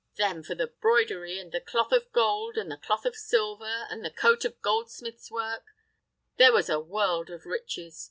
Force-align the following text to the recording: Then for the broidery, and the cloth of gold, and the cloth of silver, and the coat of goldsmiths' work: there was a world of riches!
Then 0.15 0.41
for 0.41 0.55
the 0.55 0.65
broidery, 0.65 1.37
and 1.37 1.51
the 1.51 1.61
cloth 1.61 1.91
of 1.91 2.11
gold, 2.11 2.57
and 2.57 2.71
the 2.71 2.77
cloth 2.77 3.05
of 3.05 3.15
silver, 3.15 3.85
and 3.87 4.03
the 4.03 4.09
coat 4.09 4.43
of 4.45 4.59
goldsmiths' 4.59 5.29
work: 5.29 5.63
there 6.37 6.51
was 6.51 6.69
a 6.71 6.79
world 6.79 7.29
of 7.29 7.45
riches! 7.45 7.99